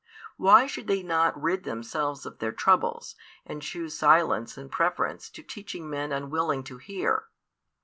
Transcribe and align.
Why 0.35 0.65
should 0.65 0.87
they 0.87 1.03
not 1.03 1.39
rid 1.39 1.63
themselves 1.63 2.25
of 2.25 2.39
their 2.39 2.51
troubles, 2.51 3.13
and 3.45 3.61
choose 3.61 3.95
silence 3.95 4.57
in 4.57 4.67
preference 4.69 5.29
to 5.29 5.43
teaching 5.43 5.87
men 5.87 6.11
unwilling 6.11 6.63
to 6.63 6.79
hear? 6.79 7.25